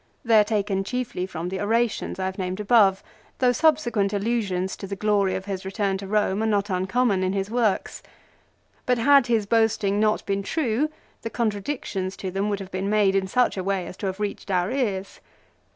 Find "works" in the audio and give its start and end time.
7.51-8.01